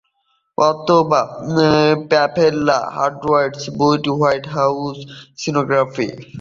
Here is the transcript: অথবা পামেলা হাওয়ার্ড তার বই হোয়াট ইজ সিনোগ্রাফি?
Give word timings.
অথবা 0.57 1.21
পামেলা 2.11 2.77
হাওয়ার্ড 2.95 3.53
তার 3.55 3.71
বই 3.79 3.95
হোয়াট 4.11 4.43
ইজ 4.87 4.97
সিনোগ্রাফি? 5.41 6.07